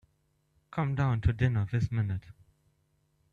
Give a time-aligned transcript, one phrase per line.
[0.71, 2.23] Come down to dinner this minute.